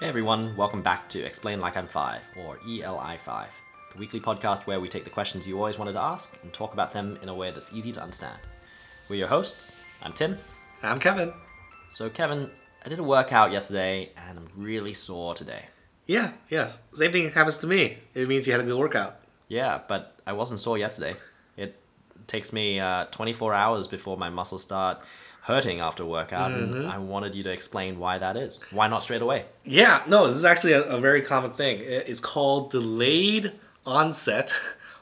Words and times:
Hey 0.00 0.08
everyone, 0.08 0.56
welcome 0.56 0.80
back 0.80 1.10
to 1.10 1.20
Explain 1.20 1.60
Like 1.60 1.76
I'm 1.76 1.86
Five, 1.86 2.22
or 2.38 2.56
ELI5, 2.66 3.44
the 3.92 3.98
weekly 3.98 4.18
podcast 4.18 4.66
where 4.66 4.80
we 4.80 4.88
take 4.88 5.04
the 5.04 5.10
questions 5.10 5.46
you 5.46 5.58
always 5.58 5.78
wanted 5.78 5.92
to 5.92 6.00
ask 6.00 6.38
and 6.42 6.50
talk 6.54 6.72
about 6.72 6.94
them 6.94 7.18
in 7.20 7.28
a 7.28 7.34
way 7.34 7.50
that's 7.50 7.74
easy 7.74 7.92
to 7.92 8.02
understand. 8.02 8.38
We're 9.10 9.16
your 9.16 9.28
hosts. 9.28 9.76
I'm 10.00 10.14
Tim. 10.14 10.38
And 10.80 10.90
I'm 10.90 10.98
Kevin. 10.98 11.34
So, 11.90 12.08
Kevin, 12.08 12.50
I 12.82 12.88
did 12.88 12.98
a 12.98 13.02
workout 13.02 13.52
yesterday 13.52 14.12
and 14.16 14.38
I'm 14.38 14.48
really 14.56 14.94
sore 14.94 15.34
today. 15.34 15.66
Yeah, 16.06 16.32
yes. 16.48 16.80
Same 16.94 17.12
thing 17.12 17.30
happens 17.30 17.58
to 17.58 17.66
me. 17.66 17.98
It 18.14 18.26
means 18.26 18.46
you 18.46 18.54
had 18.54 18.62
a 18.62 18.64
good 18.64 18.78
workout. 18.78 19.20
Yeah, 19.48 19.80
but 19.86 20.18
I 20.26 20.32
wasn't 20.32 20.60
sore 20.60 20.78
yesterday. 20.78 21.16
It 21.58 21.78
takes 22.26 22.52
me 22.52 22.80
uh, 22.80 23.06
24 23.06 23.54
hours 23.54 23.88
before 23.88 24.16
my 24.16 24.30
muscles 24.30 24.62
start 24.62 25.00
hurting 25.42 25.80
after 25.80 26.04
workout, 26.04 26.52
and 26.52 26.86
I 26.86 26.98
wanted 26.98 27.34
you 27.34 27.42
to 27.44 27.50
explain 27.50 27.98
why 27.98 28.18
that 28.18 28.36
is. 28.36 28.62
Why 28.70 28.88
not 28.88 29.02
straight 29.02 29.22
away? 29.22 29.46
Yeah, 29.64 30.02
no, 30.06 30.26
this 30.26 30.36
is 30.36 30.44
actually 30.44 30.72
a, 30.72 30.82
a 30.82 31.00
very 31.00 31.22
common 31.22 31.52
thing. 31.52 31.80
It's 31.80 32.20
called 32.20 32.70
delayed 32.70 33.52
onset 33.86 34.52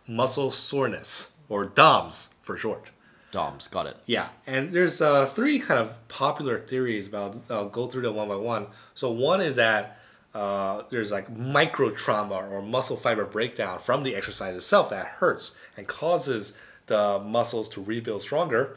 muscle 0.07 0.51
soreness, 0.51 1.37
or 1.49 1.65
DOMS 1.65 2.35
for 2.41 2.57
short. 2.57 2.91
DOMS, 3.31 3.69
got 3.69 3.87
it. 3.87 3.97
Yeah, 4.07 4.29
and 4.47 4.73
there's 4.73 5.03
uh, 5.03 5.27
three 5.27 5.59
kind 5.59 5.81
of 5.81 6.09
popular 6.09 6.59
theories 6.61 7.09
about. 7.09 7.37
I'll 7.51 7.69
go 7.69 7.87
through 7.87 8.03
them 8.03 8.15
one 8.15 8.29
by 8.29 8.37
one. 8.37 8.69
So 8.95 9.11
one 9.11 9.41
is 9.41 9.57
that 9.57 9.99
uh, 10.35 10.85
there's 10.91 11.11
like 11.11 11.35
micro 11.35 11.91
trauma 11.91 12.37
or 12.37 12.63
muscle 12.63 12.97
fiber 12.97 13.25
breakdown 13.25 13.81
from 13.81 14.03
the 14.03 14.15
exercise 14.15 14.55
itself 14.55 14.91
that 14.91 15.07
hurts 15.07 15.55
and 15.77 15.87
causes 15.87 16.57
the 16.89 17.21
muscles 17.25 17.69
to 17.71 17.83
rebuild 17.83 18.23
stronger. 18.23 18.77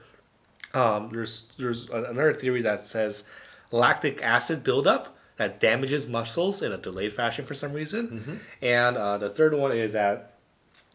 Um, 0.74 1.10
there's 1.10 1.52
there's 1.58 1.90
another 1.90 2.34
theory 2.34 2.62
that 2.62 2.86
says 2.86 3.26
lactic 3.72 4.22
acid 4.22 4.64
buildup 4.64 5.18
that 5.38 5.60
damages 5.60 6.08
muscles 6.08 6.62
in 6.62 6.72
a 6.72 6.78
delayed 6.78 7.14
fashion 7.14 7.46
for 7.46 7.56
some 7.56 7.74
reason, 7.74 8.40
and 8.62 8.96
uh, 8.96 9.18
the 9.18 9.30
third 9.30 9.54
one 9.54 9.72
is 9.72 9.94
that 9.94 10.32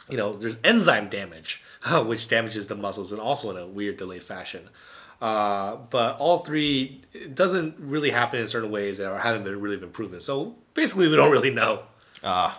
you 0.08 0.16
know, 0.16 0.36
there's 0.36 0.58
enzyme 0.64 1.08
damage, 1.08 1.62
which 2.04 2.28
damages 2.28 2.68
the 2.68 2.74
muscles 2.74 3.12
and 3.12 3.20
also 3.20 3.50
in 3.50 3.56
a 3.56 3.66
weird 3.66 3.96
delayed 3.96 4.22
fashion. 4.22 4.68
Uh, 5.20 5.76
but 5.88 6.18
all 6.18 6.40
three 6.40 7.00
it 7.14 7.34
doesn't 7.34 7.74
really 7.78 8.10
happen 8.10 8.38
in 8.38 8.46
certain 8.46 8.70
ways 8.70 8.98
that 8.98 9.18
haven't 9.20 9.44
been 9.44 9.58
really 9.60 9.78
been 9.78 9.90
proven. 9.90 10.20
So 10.20 10.54
basically, 10.74 11.08
we 11.08 11.16
don't 11.16 11.32
really 11.32 11.50
know. 11.50 11.82
Uh, 12.22 12.52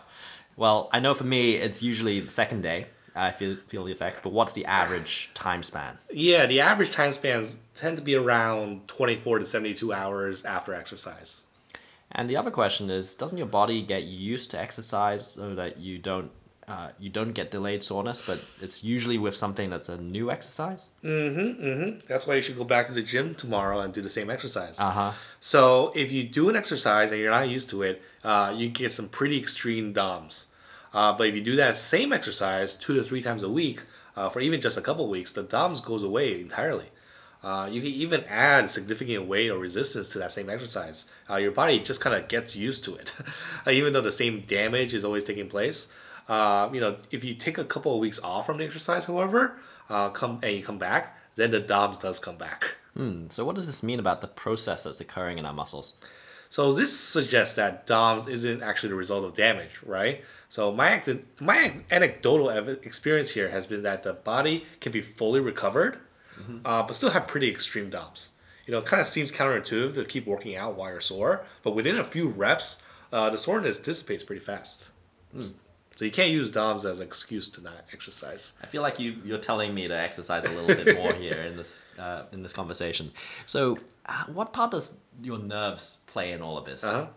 well, 0.56 0.90
I 0.92 1.00
know 1.00 1.14
for 1.14 1.24
me, 1.24 1.56
it's 1.56 1.84
usually 1.84 2.20
the 2.20 2.32
second 2.32 2.62
day 2.62 2.88
I 3.18 3.32
feel, 3.32 3.56
feel 3.68 3.84
the 3.84 3.92
effects, 3.92 4.20
but 4.24 4.32
what's 4.32 4.54
the 4.54 4.66
average 4.66 5.32
time 5.34 5.64
span? 5.64 5.98
Yeah, 6.12 6.46
the 6.46 6.60
average 6.62 6.92
time 6.92 7.12
spans 7.12 7.60
tend 7.76 7.98
to 7.98 8.04
be 8.04 8.16
around 8.16 8.88
24 8.88 9.40
to 9.40 9.46
72 9.46 9.92
hours 9.92 10.46
after 10.46 10.74
exercise. 10.74 11.44
And 12.12 12.30
the 12.30 12.38
other 12.38 12.52
question 12.52 12.90
is, 12.90 13.16
doesn't 13.16 13.38
your 13.38 13.48
body 13.48 13.82
get 13.82 14.04
used 14.04 14.52
to 14.52 14.60
exercise 14.60 15.26
so 15.34 15.56
that 15.56 15.78
you 15.78 15.98
don't 15.98 16.32
uh, 16.68 16.90
you 17.00 17.10
don't 17.10 17.32
get 17.32 17.50
delayed 17.50 17.82
soreness, 17.82 18.22
but 18.22 18.44
it's 18.62 18.84
usually 18.84 19.18
with 19.18 19.34
something 19.34 19.70
that's 19.70 19.88
a 19.88 19.98
new 20.02 20.30
exercise? 20.30 20.90
Mhm, 21.02 21.62
mhm. 21.62 22.06
That's 22.08 22.28
why 22.28 22.36
you 22.36 22.42
should 22.42 22.58
go 22.58 22.66
back 22.66 22.88
to 22.88 22.94
the 22.94 23.02
gym 23.02 23.36
tomorrow 23.36 23.80
and 23.80 23.94
do 23.94 24.02
the 24.02 24.10
same 24.10 24.30
exercise. 24.30 24.78
Uh 24.78 24.92
huh. 24.92 25.12
So 25.40 25.94
if 25.96 26.12
you 26.12 26.24
do 26.24 26.50
an 26.50 26.58
exercise 26.58 27.12
and 27.14 27.22
you're 27.22 27.32
not 27.32 27.48
used 27.48 27.70
to 27.70 27.84
it, 27.84 28.02
uh, 28.22 28.54
you 28.56 28.68
get 28.68 28.92
some 28.92 29.08
pretty 29.08 29.38
extreme 29.40 29.94
DOMs. 29.94 30.48
Uh, 30.98 31.14
but 31.14 31.28
if 31.28 31.36
you 31.36 31.42
do 31.42 31.56
that 31.56 31.78
same 31.78 32.12
exercise 32.12 32.74
two 32.74 32.96
to 32.96 33.04
three 33.04 33.22
times 33.22 33.44
a 33.44 33.50
week 33.50 33.84
uh, 34.16 34.30
for 34.30 34.40
even 34.40 34.60
just 34.60 34.80
a 34.80 34.82
couple 34.82 35.08
weeks, 35.08 35.32
the 35.32 35.44
DOMs 35.44 35.80
goes 35.80 36.02
away 36.02 36.42
entirely. 36.42 36.88
Uh, 37.44 37.70
you 37.72 37.82
can 37.82 37.92
even 37.92 38.24
add 38.24 38.68
significant 38.68 39.28
weight 39.28 39.52
or 39.52 39.60
resistance 39.60 40.10
to 40.10 40.18
that 40.18 40.32
same 40.32 40.50
exercise. 40.50 41.08
Uh, 41.30 41.36
your 41.36 41.52
body 41.52 41.78
just 41.78 42.02
kind 42.02 42.16
of 42.16 42.28
gets 42.28 42.56
used 42.56 42.84
to 42.84 42.96
it, 42.96 43.14
even 43.72 43.94
though 43.94 44.02
the 44.02 44.12
same 44.12 44.42
damage 44.42 44.96
is 44.96 45.06
always 45.06 45.24
taking 45.24 45.48
place. 45.48 45.94
Uh, 46.28 46.68
you 46.74 46.82
know, 46.82 46.98
if 47.12 47.24
you 47.24 47.36
take 47.36 47.60
a 47.60 47.64
couple 47.64 47.94
of 47.94 48.00
weeks 48.00 48.20
off 48.24 48.48
from 48.48 48.58
the 48.58 48.66
exercise, 48.66 49.06
however, 49.06 49.60
uh, 49.92 50.10
come 50.10 50.40
and 50.42 50.58
you 50.58 50.64
come 50.64 50.80
back, 50.80 51.16
then 51.36 51.52
the 51.52 51.60
DOMs 51.60 52.00
does 52.00 52.20
come 52.20 52.38
back. 52.38 52.78
So 53.30 53.46
what 53.46 53.54
does 53.54 53.68
this 53.68 53.84
mean 53.84 54.00
about 54.00 54.22
the 54.22 54.28
process 54.28 54.86
that's 54.86 55.00
occurring 55.00 55.38
in 55.38 55.46
our 55.46 55.54
muscles? 55.54 55.96
So 56.50 56.72
this 56.72 56.98
suggests 56.98 57.56
that 57.58 57.86
DOMS 57.86 58.28
isn't 58.28 58.64
actually 58.64 58.90
the 58.90 58.96
result 58.96 59.26
of 59.26 59.34
damage, 59.34 59.82
right? 59.86 60.24
So 60.50 60.72
my 60.72 61.02
my 61.40 61.82
anecdotal 61.92 62.50
experience 62.50 63.32
here 63.32 63.50
has 63.50 63.68
been 63.68 63.84
that 63.84 64.04
the 64.04 64.14
body 64.14 64.66
can 64.80 64.92
be 64.92 65.02
fully 65.02 65.40
recovered, 65.40 66.00
uh, 66.64 66.84
but 66.84 66.94
still 66.94 67.10
have 67.10 67.28
pretty 67.28 67.50
extreme 67.50 67.90
DOMS. 67.90 68.32
You 68.66 68.72
know, 68.72 68.80
it 68.80 68.86
kind 68.86 69.00
of 69.00 69.08
seems 69.08 69.32
counterintuitive 69.32 69.96
to 69.96 70.06
keep 70.06 70.26
working 70.26 70.56
out 70.56 70.76
while 70.76 70.92
you're 70.92 71.02
sore, 71.02 71.46
but 71.64 71.72
within 71.72 71.98
a 71.98 72.04
few 72.04 72.28
reps, 72.28 72.82
uh, 73.12 73.30
the 73.30 73.38
soreness 73.38 73.80
dissipates 73.80 74.24
pretty 74.24 74.42
fast. 74.44 74.90
So 75.98 76.06
you 76.06 76.12
can't 76.12 76.30
use 76.30 76.52
DOMS 76.52 76.86
as 76.86 77.00
an 77.00 77.08
excuse 77.08 77.50
to 77.50 77.62
not 77.62 77.74
exercise. 77.92 78.54
I 78.62 78.68
feel 78.68 78.84
like 78.84 79.00
you 79.00 79.16
you're 79.26 79.40
telling 79.40 79.74
me 79.74 79.88
to 79.88 79.98
exercise 79.98 80.46
a 80.46 80.50
little 80.50 80.84
bit 80.84 80.96
more 80.96 81.12
here 81.12 81.42
in 81.42 81.58
this 81.58 81.90
uh, 82.00 82.24
in 82.32 82.44
this 82.44 82.54
conversation. 82.54 83.12
So, 83.48 83.80
uh, 84.06 84.26
what 84.28 84.54
part 84.54 84.72
does 84.72 85.00
your 85.24 85.40
nerves 85.40 86.04
play 86.06 86.34
in 86.34 86.44
all 86.44 86.56
of 86.56 86.66
this? 86.66 86.84
Uh-huh. 86.84 87.08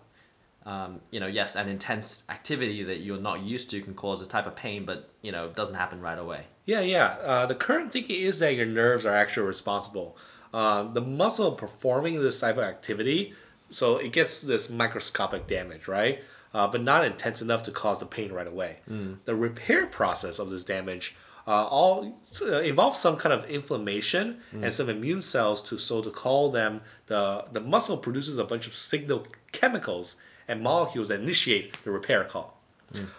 Um, 0.65 1.01
you 1.11 1.21
know, 1.21 1.27
yes, 1.27 1.57
an 1.57 1.69
intense 1.69 2.27
activity 2.31 2.83
that 2.85 3.01
you're 3.01 3.21
not 3.21 3.43
used 3.43 3.69
to 3.71 3.83
can 3.83 3.95
cause 3.95 4.23
a 4.23 4.29
type 4.29 4.47
of 4.47 4.57
pain, 4.57 4.87
but 4.87 5.11
you 5.21 5.31
know, 5.31 5.51
doesn't 5.51 5.75
happen 5.75 6.01
right 6.01 6.19
away. 6.19 6.47
Yeah, 6.65 6.81
yeah. 6.81 7.17
Uh, 7.23 7.47
the 7.47 7.55
current 7.55 7.93
thinking 7.93 8.21
is 8.23 8.39
that 8.39 8.55
your 8.55 8.67
nerves 8.67 9.05
are 9.05 9.15
actually 9.15 9.47
responsible. 9.47 10.17
Um, 10.55 10.95
the 10.95 11.03
muscle 11.03 11.53
performing 11.53 12.21
this 12.23 12.41
type 12.41 12.57
of 12.57 12.65
activity, 12.65 13.35
so 13.71 13.99
it 13.99 14.13
gets 14.13 14.41
this 14.41 14.71
microscopic 14.71 15.47
damage, 15.47 15.87
right? 15.87 16.23
Uh, 16.53 16.66
but 16.66 16.83
not 16.83 17.05
intense 17.05 17.41
enough 17.41 17.62
to 17.62 17.71
cause 17.71 18.00
the 18.00 18.06
pain 18.06 18.33
right 18.33 18.49
away. 18.49 18.78
The 19.25 19.37
repair 19.37 19.87
process 19.87 20.41
of 20.41 20.50
this 20.50 20.65
damage 20.65 21.15
uh, 21.47 21.65
all 21.66 22.19
uh, 22.43 22.59
involves 22.61 22.99
some 22.99 23.16
kind 23.16 23.33
of 23.33 23.44
inflammation 23.49 24.38
and 24.53 24.75
some 24.75 24.89
immune 24.89 25.22
cells 25.22 25.62
to 25.69 25.78
so 25.78 26.03
to 26.03 26.10
call 26.10 26.50
them 26.50 26.81
the 27.06 27.44
the 27.53 27.60
muscle 27.60 27.97
produces 27.97 28.37
a 28.37 28.44
bunch 28.44 28.66
of 28.66 28.72
signal 28.75 29.27
chemicals 29.53 30.16
and 30.49 30.60
molecules 30.60 31.06
that 31.09 31.21
initiate 31.21 31.83
the 31.84 31.91
repair 31.93 32.25
call. 32.25 32.60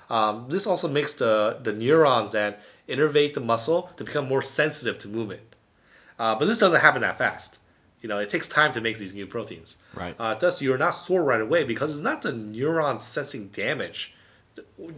Um, 0.10 0.48
this 0.50 0.68
also 0.68 0.90
makes 0.90 1.14
the, 1.14 1.58
the 1.64 1.72
neurons 1.72 2.34
that 2.34 2.62
innervate 2.90 3.34
the 3.36 3.40
muscle 3.40 3.90
to 3.96 4.04
become 4.04 4.28
more 4.28 4.42
sensitive 4.42 5.00
to 5.00 5.08
movement. 5.08 5.56
Uh, 6.20 6.36
but 6.36 6.46
this 6.46 6.60
doesn't 6.60 6.82
happen 6.82 7.02
that 7.04 7.18
fast. 7.18 7.60
You 8.02 8.10
know, 8.10 8.18
it 8.18 8.30
takes 8.30 8.50
time 8.50 8.72
to 8.74 8.82
make 8.82 8.98
these 8.98 9.14
new 9.14 9.28
proteins. 9.28 9.84
Right. 9.94 10.16
Uh, 10.20 10.34
thus, 10.34 10.62
you're 10.62 10.78
not 10.78 10.92
sore 10.92 11.24
right 11.24 11.42
away 11.42 11.64
because 11.64 11.92
it's 11.92 12.04
not 12.04 12.22
the 12.24 12.32
neuron 12.32 13.00
sensing 13.00 13.48
damage 13.50 14.14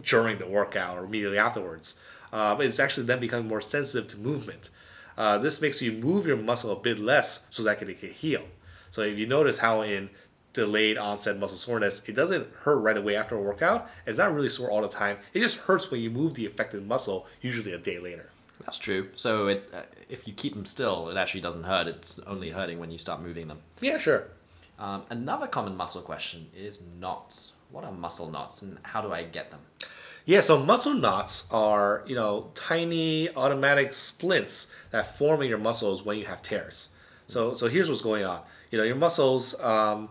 during 0.02 0.38
the 0.38 0.46
workout 0.46 0.96
or 0.96 1.04
immediately 1.04 1.38
afterwards. 1.38 2.00
Uh, 2.32 2.56
it's 2.60 2.80
actually 2.80 3.06
then 3.06 3.20
becoming 3.20 3.46
more 3.46 3.60
sensitive 3.60 4.08
to 4.08 4.18
movement. 4.18 4.70
Uh, 5.16 5.38
this 5.38 5.60
makes 5.60 5.80
you 5.80 5.92
move 5.92 6.26
your 6.26 6.36
muscle 6.36 6.72
a 6.72 6.76
bit 6.76 6.98
less 6.98 7.46
so 7.50 7.62
that 7.62 7.80
it 7.80 8.00
can 8.00 8.10
heal. 8.10 8.42
So 8.90 9.02
if 9.02 9.16
you 9.18 9.26
notice 9.26 9.58
how 9.58 9.82
in 9.82 10.10
delayed 10.52 10.96
onset 10.96 11.38
muscle 11.38 11.58
soreness, 11.58 12.08
it 12.08 12.14
doesn't 12.14 12.48
hurt 12.60 12.76
right 12.76 12.96
away 12.96 13.16
after 13.16 13.36
a 13.36 13.40
workout. 13.40 13.90
It's 14.06 14.18
not 14.18 14.34
really 14.34 14.48
sore 14.48 14.70
all 14.70 14.82
the 14.82 14.88
time. 14.88 15.18
It 15.32 15.40
just 15.40 15.58
hurts 15.58 15.90
when 15.90 16.00
you 16.00 16.10
move 16.10 16.34
the 16.34 16.46
affected 16.46 16.86
muscle, 16.86 17.26
usually 17.40 17.72
a 17.72 17.78
day 17.78 17.98
later. 17.98 18.30
That's 18.60 18.78
true. 18.78 19.10
So, 19.14 19.48
it 19.48 19.70
uh, 19.74 19.82
if 20.08 20.26
you 20.28 20.34
keep 20.34 20.54
them 20.54 20.64
still, 20.64 21.08
it 21.08 21.16
actually 21.16 21.40
doesn't 21.40 21.64
hurt. 21.64 21.86
It's 21.86 22.18
only 22.20 22.50
hurting 22.50 22.78
when 22.78 22.90
you 22.90 22.98
start 22.98 23.20
moving 23.20 23.48
them. 23.48 23.60
Yeah, 23.80 23.98
sure. 23.98 24.28
Um, 24.78 25.02
another 25.10 25.46
common 25.46 25.76
muscle 25.76 26.02
question 26.02 26.48
is 26.56 26.82
knots. 26.98 27.56
What 27.70 27.84
are 27.84 27.92
muscle 27.92 28.30
knots, 28.30 28.62
and 28.62 28.78
how 28.82 29.00
do 29.00 29.12
I 29.12 29.24
get 29.24 29.50
them? 29.50 29.60
Yeah, 30.26 30.40
so 30.40 30.58
muscle 30.58 30.94
knots 30.94 31.46
are, 31.50 32.02
you 32.06 32.14
know, 32.14 32.50
tiny 32.54 33.34
automatic 33.34 33.92
splints 33.92 34.72
that 34.90 35.18
form 35.18 35.42
in 35.42 35.48
your 35.48 35.58
muscles 35.58 36.02
when 36.04 36.16
you 36.16 36.24
have 36.24 36.40
tears. 36.40 36.88
So, 37.26 37.52
so 37.52 37.68
here's 37.68 37.90
what's 37.90 38.00
going 38.00 38.24
on. 38.24 38.40
You 38.70 38.78
know, 38.78 38.84
your 38.84 38.96
muscles, 38.96 39.58
um, 39.60 40.08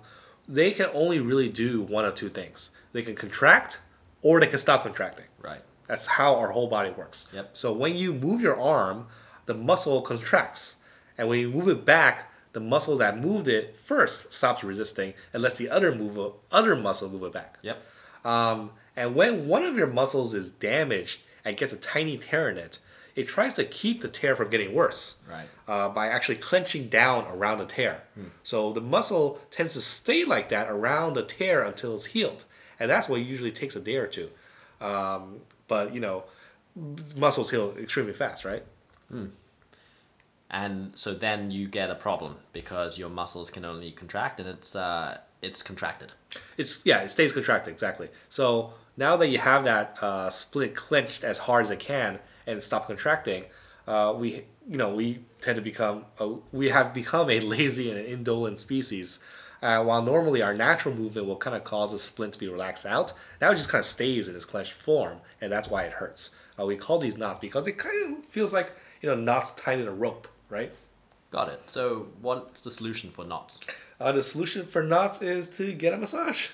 they 0.48 0.72
can 0.72 0.88
only 0.94 1.20
really 1.20 1.50
do 1.50 1.82
one 1.82 2.06
of 2.06 2.14
two 2.14 2.30
things. 2.30 2.72
They 2.92 3.02
can 3.02 3.16
contract 3.16 3.80
or 4.22 4.40
they 4.40 4.48
can 4.48 4.60
stop 4.60 4.84
contracting. 4.84 5.26
Right. 5.42 5.62
That's 5.88 6.08
how 6.08 6.36
our 6.36 6.52
whole 6.52 6.68
body 6.68 6.92
works. 6.92 7.30
Yep. 7.34 7.50
So 7.54 7.74
when 7.74 7.96
you 7.96 8.14
move 8.14 8.42
your 8.42 8.60
arm, 8.60 9.08
the 9.46 9.54
muscle 9.54 10.02
contracts. 10.02 10.78
And 11.18 11.28
when 11.28 11.40
you 11.40 11.50
move 11.50 11.68
it 11.68 11.86
back, 11.86 12.32
the 12.54 12.60
muscle 12.60 12.96
that 12.98 13.18
moved 13.20 13.48
it 13.48 13.78
first 13.80 14.34
stops 14.34 14.64
resisting 14.64 15.14
and 15.34 15.44
lets 15.44 15.58
the 15.58 15.70
other 15.70 15.94
move 15.94 16.34
other 16.52 16.76
muscle 16.76 17.10
move 17.10 17.24
it 17.24 17.34
back. 17.34 17.58
Yep. 17.62 17.84
Um, 18.24 18.72
and 18.96 19.16
when 19.16 19.48
one 19.48 19.64
of 19.64 19.76
your 19.76 19.88
muscles 19.88 20.34
is 20.34 20.52
damaged 20.52 21.20
and 21.44 21.58
gets 21.58 21.74
a 21.74 21.78
tiny 21.78 22.18
tear 22.18 22.50
in 22.50 22.58
it, 22.58 22.80
it 23.16 23.28
tries 23.28 23.54
to 23.56 23.64
keep 23.66 24.02
the 24.02 24.08
tear 24.08 24.36
from 24.36 24.50
getting 24.50 24.74
worse 24.74 25.18
Right. 25.30 25.48
uh, 25.68 25.90
by 25.90 26.08
actually 26.08 26.38
clenching 26.38 26.88
down 26.88 27.26
around 27.28 27.60
the 27.60 27.66
tear. 27.66 28.04
So 28.44 28.72
the 28.74 28.82
muscle 28.82 29.40
tends 29.52 29.74
to 29.74 29.82
stay 29.82 30.24
like 30.26 30.50
that 30.50 30.68
around 30.70 31.14
the 31.14 31.24
tear 31.24 31.62
until 31.64 31.94
it's 31.96 32.06
healed. 32.06 32.46
And 32.80 32.90
that's 32.90 33.08
what 33.10 33.22
usually 33.22 33.52
takes 33.52 33.76
a 33.76 33.80
day 33.80 33.98
or 33.98 34.08
two. 34.08 34.30
Um, 34.82 35.42
but, 35.74 35.94
you 35.96 36.00
know, 36.00 36.24
muscles 37.16 37.50
heal 37.50 37.74
extremely 37.80 38.14
fast, 38.14 38.46
right? 38.46 38.64
And 40.52 40.96
so 40.96 41.16
then 41.16 41.50
you 41.50 41.68
get 41.68 41.90
a 41.90 41.96
problem 41.96 42.36
because 42.52 43.00
your 43.00 43.10
muscles 43.10 43.50
can 43.50 43.66
only 43.66 43.92
contract, 43.92 44.40
and 44.40 44.48
it's 44.48 44.76
uh, 44.76 45.18
it's 45.42 45.64
contracted. 45.64 46.14
It's 46.58 46.86
yeah, 46.86 47.00
it 47.02 47.10
stays 47.10 47.34
contracted 47.34 47.72
exactly. 47.74 48.10
So 48.30 48.74
now 48.96 49.18
that 49.18 49.30
you 49.30 49.40
have 49.40 49.64
that 49.64 49.98
uh, 50.00 50.30
split 50.30 50.76
clenched 50.76 51.24
as 51.24 51.40
hard 51.40 51.64
as 51.64 51.72
it 51.72 51.80
can 51.80 52.20
and 52.46 52.62
stop 52.62 52.86
contracting, 52.86 53.46
uh, 53.88 54.14
we 54.16 54.28
you 54.70 54.78
know 54.78 54.94
we 54.94 55.26
tend 55.42 55.56
to 55.56 55.64
become 55.64 56.06
a, 56.20 56.36
we 56.52 56.70
have 56.70 56.94
become 56.94 57.32
a 57.32 57.40
lazy 57.56 57.90
and 57.90 58.00
indolent 58.00 58.60
species. 58.60 59.24
Uh, 59.64 59.82
while 59.82 60.02
normally 60.02 60.42
our 60.42 60.54
natural 60.54 60.94
movement 60.94 61.26
will 61.26 61.38
kind 61.38 61.56
of 61.56 61.64
cause 61.64 61.94
the 61.94 61.98
splint 61.98 62.34
to 62.34 62.40
be 62.40 62.50
relaxed 62.50 62.86
out, 62.86 63.14
now 63.40 63.50
it 63.50 63.56
just 63.56 63.70
kind 63.70 63.80
of 63.80 63.86
stays 63.86 64.28
in 64.28 64.36
its 64.36 64.44
clenched 64.44 64.74
form, 64.74 65.20
and 65.40 65.50
that's 65.50 65.70
why 65.70 65.84
it 65.84 65.94
hurts. 65.94 66.36
Uh, 66.60 66.66
we 66.66 66.76
call 66.76 66.98
these 67.00 67.18
knots 67.18 67.40
because 67.40 67.66
it 67.66 67.78
kind 67.78 68.18
of 68.18 68.26
feels 68.26 68.52
like 68.52 68.74
you 69.02 69.08
know 69.08 69.16
knots 69.16 69.54
tied 69.54 69.80
in 69.80 69.88
a 69.88 69.92
rope, 69.92 70.28
right? 70.50 70.74
Got 71.32 71.48
it. 71.48 71.62
So, 71.70 72.08
what's 72.22 72.60
the 72.60 72.72
solution 72.72 73.10
for 73.10 73.24
knots? 73.24 73.66
Uh, 74.02 74.12
the 74.12 74.22
solution 74.22 74.66
for 74.66 74.84
knots 74.84 75.22
is 75.22 75.48
to 75.58 75.72
get 75.72 75.94
a 75.94 75.98
massage, 75.98 76.50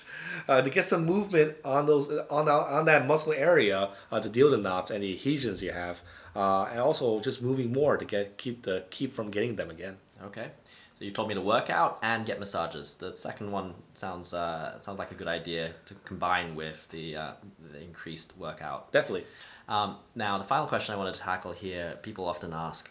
uh, 0.46 0.62
to 0.62 0.70
get 0.70 0.84
some 0.84 1.04
movement 1.04 1.56
on 1.64 1.86
those 1.86 2.08
on 2.30 2.44
that, 2.44 2.52
on 2.52 2.84
that 2.84 3.08
muscle 3.08 3.32
area 3.32 3.90
uh, 4.12 4.20
to 4.20 4.28
deal 4.28 4.48
with 4.48 4.62
the 4.62 4.68
knots 4.68 4.92
and 4.92 5.02
the 5.02 5.12
adhesions 5.12 5.64
you 5.64 5.72
have, 5.72 6.00
uh, 6.36 6.68
and 6.70 6.78
also 6.78 7.18
just 7.18 7.42
moving 7.42 7.72
more 7.72 7.96
to 7.96 8.04
get 8.04 8.38
keep 8.38 8.62
the 8.62 8.84
keep 8.90 9.12
from 9.12 9.32
getting 9.32 9.56
them 9.56 9.68
again. 9.68 9.96
Okay. 10.22 10.50
So 11.00 11.06
you 11.06 11.12
told 11.12 11.28
me 11.28 11.34
to 11.34 11.40
work 11.40 11.70
out 11.70 11.98
and 12.02 12.26
get 12.26 12.38
massages. 12.38 12.98
The 12.98 13.16
second 13.16 13.50
one 13.52 13.72
sounds 13.94 14.34
uh, 14.34 14.78
sounds 14.82 14.98
like 14.98 15.10
a 15.10 15.14
good 15.14 15.28
idea 15.28 15.72
to 15.86 15.94
combine 16.04 16.54
with 16.54 16.86
the, 16.90 17.16
uh, 17.16 17.30
the 17.72 17.80
increased 17.82 18.36
workout. 18.36 18.92
Definitely. 18.92 19.24
Um, 19.66 19.96
now, 20.14 20.36
the 20.36 20.44
final 20.44 20.66
question 20.66 20.94
I 20.94 20.98
want 20.98 21.14
to 21.14 21.18
tackle 21.20 21.52
here 21.52 21.98
people 22.02 22.26
often 22.26 22.52
ask 22.52 22.90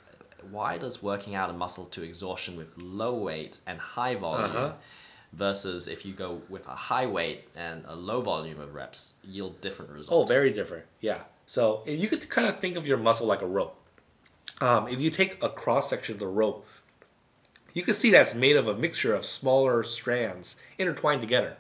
why 0.50 0.80
does 0.80 1.04
working 1.04 1.36
out 1.36 1.52
a 1.52 1.54
muscle 1.54 1.86
to 1.86 2.02
exhaustion 2.02 2.58
with 2.58 2.76
low 2.80 3.14
weight 3.14 3.60
and 3.68 3.78
high 3.80 4.16
volume 4.16 4.46
Uh-huh. 4.56 4.74
versus 5.34 5.88
if 5.88 6.04
you 6.04 6.14
go 6.14 6.42
with 6.50 6.66
a 6.68 6.76
high 6.76 7.06
weight 7.06 7.48
and 7.56 7.84
a 7.88 7.96
low 7.96 8.22
volume 8.22 8.60
of 8.60 8.74
reps 8.74 9.20
yield 9.24 9.62
different 9.62 9.92
results. 9.92 10.32
Oh, 10.32 10.34
very 10.34 10.50
different. 10.52 10.86
Yeah. 11.00 11.20
So 11.46 11.84
if 11.86 12.00
you 12.00 12.08
could 12.08 12.28
kind 12.30 12.48
of 12.48 12.60
think 12.60 12.76
of 12.76 12.88
your 12.88 12.98
muscle 12.98 13.28
like 13.28 13.44
a 13.44 13.48
rope. 13.48 13.76
Um, 14.62 14.88
if 14.88 15.00
you 15.00 15.12
take 15.12 15.44
a 15.44 15.50
cross 15.50 15.90
section 15.92 16.14
of 16.16 16.20
the 16.20 16.28
rope, 16.28 16.66
you 17.74 17.84
can 17.84 17.94
see 17.94 18.12
that's 18.12 18.36
made 18.36 18.56
of 18.56 18.68
a 18.68 18.76
mixture 18.76 19.14
of 19.14 19.26
smaller 19.26 19.84
strands 19.84 20.56
intertwined 20.78 21.22
together. 21.22 21.58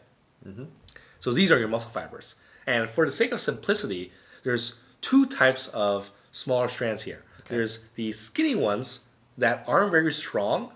So 1.20 1.32
these 1.32 1.52
are 1.52 1.60
your 1.60 1.68
muscle 1.68 1.92
fibers. 1.92 2.36
And 2.66 2.90
for 2.90 3.06
the 3.06 3.12
sake 3.12 3.32
of 3.32 3.42
simplicity, 3.42 4.12
there's 4.44 4.80
two 5.02 5.26
types 5.26 5.68
of 5.70 6.12
smaller 6.32 6.68
strands 6.68 7.04
here. 7.04 7.24
There's 7.48 7.90
the 7.90 8.12
skinny 8.12 8.56
ones 8.56 9.08
that 9.38 9.64
aren't 9.68 9.92
very 9.92 10.14
strong, 10.14 10.74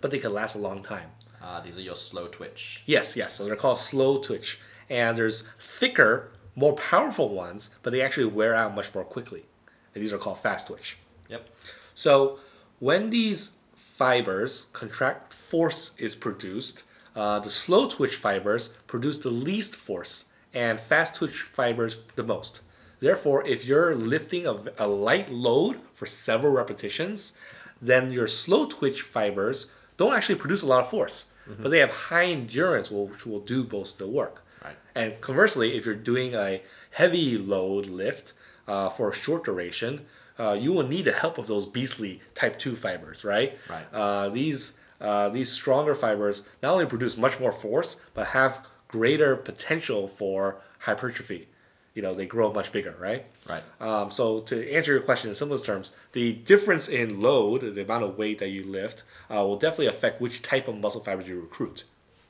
but 0.00 0.10
they 0.10 0.18
can 0.18 0.32
last 0.32 0.54
a 0.54 0.58
long 0.58 0.82
time. 0.82 1.10
Uh, 1.42 1.60
these 1.60 1.78
are 1.78 1.82
your 1.82 1.96
slow 1.96 2.26
twitch. 2.26 2.82
Yes, 2.86 3.16
yes. 3.16 3.34
So 3.34 3.44
they're 3.44 3.56
called 3.56 3.78
slow 3.78 4.18
twitch. 4.18 4.58
And 4.90 5.16
there's 5.16 5.42
thicker, 5.58 6.32
more 6.54 6.74
powerful 6.74 7.28
ones, 7.28 7.70
but 7.82 7.90
they 7.90 8.02
actually 8.02 8.26
wear 8.26 8.54
out 8.54 8.74
much 8.74 8.94
more 8.94 9.04
quickly. 9.04 9.46
And 9.94 10.02
these 10.02 10.12
are 10.12 10.18
called 10.18 10.38
fast 10.38 10.66
twitch. 10.66 10.98
Yep. 11.28 11.48
So 11.94 12.38
when 12.78 13.10
these 13.10 13.58
fibers 13.96 14.66
contract, 14.72 15.32
force 15.32 15.98
is 15.98 16.14
produced. 16.14 16.82
Uh, 17.14 17.38
the 17.38 17.50
slow 17.50 17.88
twitch 17.88 18.16
fibers 18.16 18.68
produce 18.86 19.18
the 19.18 19.30
least 19.30 19.74
force, 19.74 20.26
and 20.52 20.78
fast 20.78 21.16
twitch 21.16 21.40
fibers 21.40 21.96
the 22.14 22.22
most. 22.22 22.60
Therefore, 23.00 23.46
if 23.46 23.64
you're 23.64 23.94
lifting 23.94 24.46
a, 24.46 24.56
a 24.78 24.86
light 24.86 25.30
load 25.30 25.80
for 25.94 26.06
several 26.06 26.52
repetitions, 26.52 27.38
then 27.80 28.12
your 28.12 28.26
slow 28.26 28.66
twitch 28.66 29.02
fibers 29.02 29.70
don't 29.96 30.14
actually 30.14 30.34
produce 30.34 30.62
a 30.62 30.66
lot 30.66 30.84
of 30.84 30.90
force, 30.90 31.32
but 31.58 31.70
they 31.70 31.78
have 31.78 31.90
high 31.90 32.26
endurance, 32.26 32.90
which 32.90 33.26
will 33.26 33.40
do 33.40 33.66
most 33.70 33.92
of 34.00 34.06
the 34.06 34.12
work. 34.12 34.44
Right. 34.62 34.76
And 34.94 35.20
conversely, 35.20 35.76
if 35.76 35.86
you're 35.86 35.94
doing 35.94 36.34
a 36.34 36.60
heavy 36.90 37.38
load 37.38 37.86
lift 37.86 38.32
uh, 38.66 38.88
for 38.90 39.10
a 39.10 39.14
short 39.14 39.44
duration, 39.44 40.04
uh, 40.38 40.52
you 40.52 40.72
will 40.72 40.86
need 40.86 41.04
the 41.04 41.12
help 41.12 41.38
of 41.38 41.46
those 41.46 41.66
beastly 41.66 42.20
type 42.34 42.58
2 42.58 42.76
fibers, 42.76 43.24
right? 43.24 43.58
Right. 43.68 43.86
Uh, 43.92 44.28
these, 44.28 44.78
uh, 45.00 45.28
these 45.28 45.50
stronger 45.50 45.94
fibers 45.94 46.42
not 46.62 46.72
only 46.72 46.86
produce 46.86 47.16
much 47.16 47.40
more 47.40 47.52
force, 47.52 48.00
but 48.14 48.28
have 48.28 48.64
greater 48.88 49.36
potential 49.36 50.08
for 50.08 50.60
hypertrophy. 50.80 51.48
You 51.94 52.02
know, 52.02 52.12
they 52.12 52.26
grow 52.26 52.52
much 52.52 52.72
bigger, 52.72 52.94
right? 53.00 53.24
Right. 53.48 53.62
Um, 53.80 54.10
so 54.10 54.40
to 54.40 54.70
answer 54.70 54.92
your 54.92 55.00
question 55.00 55.30
in 55.30 55.34
simplest 55.34 55.64
terms, 55.64 55.92
the 56.12 56.34
difference 56.34 56.88
in 56.88 57.20
load, 57.22 57.74
the 57.74 57.82
amount 57.82 58.04
of 58.04 58.18
weight 58.18 58.38
that 58.40 58.50
you 58.50 58.64
lift, 58.64 59.02
uh, 59.30 59.36
will 59.36 59.56
definitely 59.56 59.86
affect 59.86 60.20
which 60.20 60.42
type 60.42 60.68
of 60.68 60.76
muscle 60.78 61.00
fibers 61.02 61.26
you 61.26 61.40
recruit. 61.40 61.84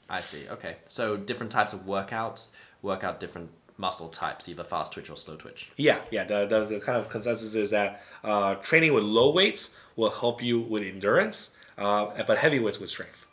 I 0.09 0.21
see. 0.21 0.49
Okay. 0.49 0.77
So 0.87 1.17
different 1.17 1.51
types 1.51 1.73
of 1.73 1.81
workouts 1.85 2.51
work 2.81 3.03
out 3.03 3.19
different 3.19 3.51
muscle 3.79 4.09
types, 4.09 4.49
either 4.49 4.65
fast 4.65 4.93
twitch 4.93 5.11
or 5.11 5.17
slow 5.17 5.37
twitch. 5.37 5.71
Yeah, 5.77 6.01
yeah. 6.11 6.25
The, 6.25 6.47
the, 6.47 6.65
the 6.65 6.81
kind 6.81 6.99
of 6.99 7.09
consensus 7.09 7.55
is 7.55 7.71
that 7.71 8.03
uh, 8.25 8.57
training 8.57 8.95
with 8.95 9.05
low 9.05 9.33
weights 9.33 9.75
will 9.97 10.11
help 10.11 10.43
you 10.43 10.61
with 10.61 10.83
endurance, 10.83 11.51
uh, 11.79 12.23
but 12.27 12.39
heavy 12.39 12.59
weights 12.59 12.81
with 12.81 12.91
strength. 12.91 13.27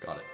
Got 0.00 0.18
it. 0.18 0.24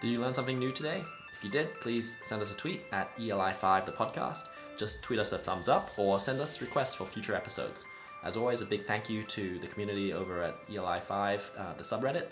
Did 0.00 0.08
you 0.08 0.20
learn 0.20 0.32
something 0.32 0.58
new 0.58 0.72
today? 0.72 1.04
If 1.36 1.44
you 1.44 1.50
did, 1.50 1.74
please 1.80 2.18
send 2.22 2.40
us 2.40 2.52
a 2.52 2.56
tweet 2.56 2.82
at 2.90 3.14
ELI5 3.18 3.84
the 3.84 3.92
podcast. 3.92 4.48
Just 4.78 5.02
tweet 5.02 5.18
us 5.18 5.32
a 5.32 5.38
thumbs 5.38 5.68
up 5.68 5.90
or 5.98 6.18
send 6.18 6.40
us 6.40 6.62
requests 6.62 6.94
for 6.94 7.04
future 7.04 7.34
episodes. 7.34 7.84
As 8.22 8.36
always, 8.36 8.60
a 8.60 8.66
big 8.66 8.86
thank 8.86 9.08
you 9.08 9.22
to 9.24 9.58
the 9.58 9.66
community 9.66 10.12
over 10.12 10.42
at 10.42 10.66
ELI5, 10.68 11.40
uh, 11.56 11.72
the 11.74 11.82
subreddit, 11.82 12.28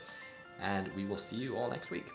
and 0.60 0.88
we 0.96 1.05
will 1.05 1.16
see 1.16 1.37
you 1.37 1.56
all 1.56 1.70
next 1.70 1.90
week. 1.90 2.12